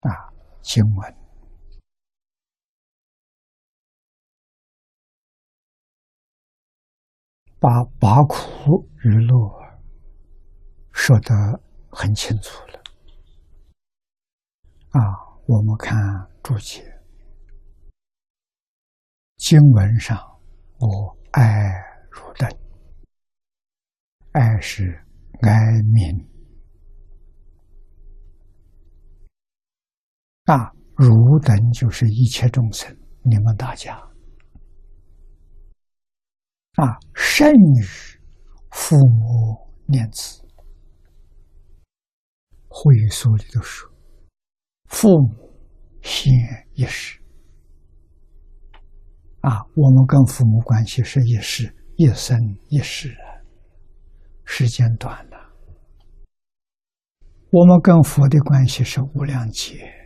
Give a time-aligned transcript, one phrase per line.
[0.00, 1.16] 啊，经文
[7.58, 9.36] 把拔苦与乐
[10.92, 12.82] 说得很清楚了。
[14.90, 15.00] 啊，
[15.46, 15.94] 我们看
[16.42, 16.82] 注解，
[19.36, 20.16] 经文上
[20.78, 21.42] 我爱
[22.10, 22.48] 如等，
[24.32, 25.06] 爱是
[25.42, 25.50] 哀
[25.92, 26.39] 悯。
[30.50, 33.94] 啊，汝等就是一切众生，你们大家。
[36.74, 37.84] 啊，甚于
[38.72, 40.42] 父母念子，
[42.66, 43.88] 会所里头说，
[44.86, 45.52] 父母
[46.02, 46.32] 先
[46.74, 47.20] 一世
[49.42, 52.36] 啊，我们跟父母关系是一世，一生
[52.66, 53.38] 一世啊，
[54.44, 55.36] 时间短了，
[57.50, 59.96] 我们跟佛的关系是无量劫。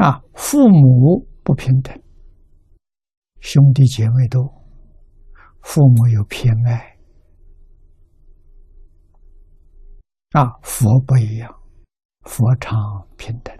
[0.00, 1.94] 啊，父母不平等，
[3.40, 4.42] 兄弟姐妹多，
[5.60, 6.96] 父母有偏爱。
[10.30, 11.54] 啊，佛不一样，
[12.22, 12.74] 佛常
[13.18, 13.54] 平等。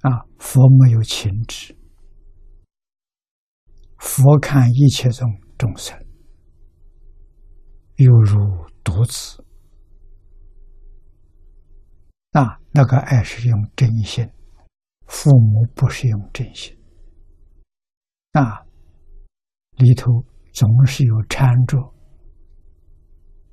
[0.00, 1.76] 啊，佛没有情执，
[3.98, 5.94] 佛看一切众众生，
[7.96, 8.38] 犹如
[8.82, 9.44] 独子。
[12.36, 14.30] 那，那个爱是用真心，
[15.06, 16.76] 父母不是用真心。
[18.32, 18.62] 啊，
[19.78, 21.78] 里头总是有掺着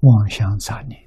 [0.02, 1.02] 妄想杂念。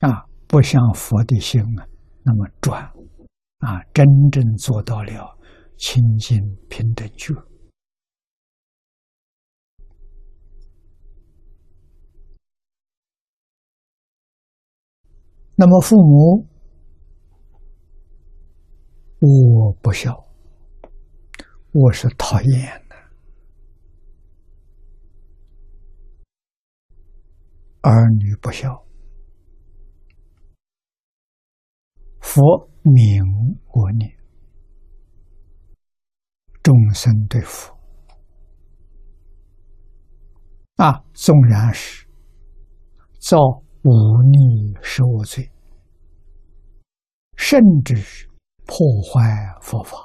[0.00, 1.88] 啊，不像佛的心啊
[2.22, 2.82] 那么转，
[3.60, 5.38] 啊，真正做到了
[5.78, 6.38] 清净
[6.68, 7.32] 平等觉。
[15.60, 16.46] 那么父母，
[19.18, 20.24] 我不孝，
[21.72, 22.94] 我是讨厌的；
[27.80, 28.86] 儿女不孝，
[32.20, 33.20] 佛明
[33.72, 34.16] 我念，
[36.62, 37.76] 众生对佛
[40.76, 42.06] 啊，纵然是
[43.18, 43.36] 造。
[43.82, 45.50] 忤逆受罪，
[47.36, 48.28] 甚至是
[48.66, 49.20] 破坏
[49.62, 49.96] 佛法，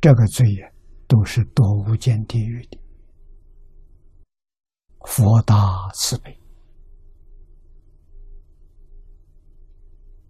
[0.00, 0.72] 这个罪呀，
[1.06, 2.80] 都是多无间地狱的。
[5.06, 5.54] 佛大
[5.94, 6.40] 慈悲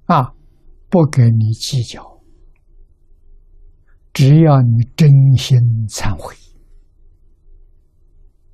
[0.07, 0.35] 啊，
[0.91, 2.21] 不跟你计较，
[4.13, 5.57] 只要你真心
[5.89, 6.35] 忏悔、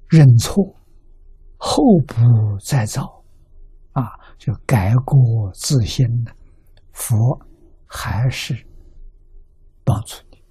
[0.08, 0.76] 认错。
[1.62, 2.14] 后不
[2.64, 3.22] 再造，
[3.92, 6.32] 啊，就改过自新的
[6.92, 7.38] 佛
[7.86, 8.66] 还是
[9.84, 10.42] 帮助你，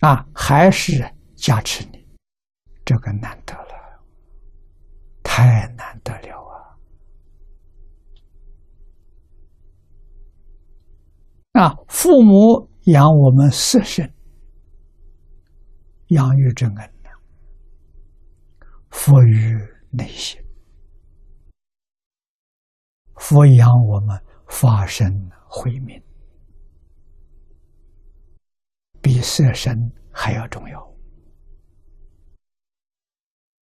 [0.00, 2.04] 啊，还是加持你，
[2.84, 4.02] 这个难得了，
[5.22, 6.44] 太难得了
[11.52, 11.62] 啊！
[11.62, 14.12] 啊，父母养我们四身，
[16.08, 16.93] 养育之恩。
[18.94, 19.58] 佛于
[19.90, 20.40] 内心，
[23.16, 25.06] 佛养我们发生
[25.46, 26.00] 慧命，
[29.02, 29.76] 比色身
[30.10, 30.80] 还要重要。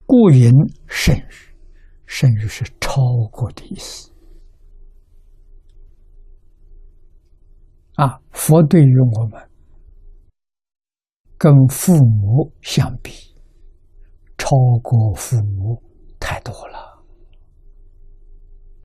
[0.07, 0.53] 故云
[0.87, 1.57] 甚于，
[2.07, 4.13] 甚于是超过的意思。
[7.95, 9.51] 啊，佛对于我们，
[11.37, 13.32] 跟父母相比。
[14.53, 15.83] 包括父母
[16.21, 16.92] 太多了。